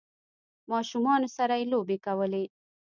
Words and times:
ماشومانو 0.71 1.27
سره 1.37 1.53
یی 1.59 1.65
لوبې 1.71 1.97
کولې 2.05 2.43